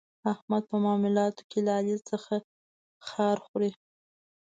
احمد 0.33 0.63
په 0.71 0.77
معاملاتو 0.83 1.41
کې 1.49 1.59
له 1.65 1.71
علي 1.79 1.97
څخه 2.09 2.33
خار 3.07 3.37
خوري. 3.45 3.71